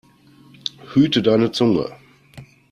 Hüte 0.95 1.21
deine 1.21 1.51
Zunge! 1.51 1.91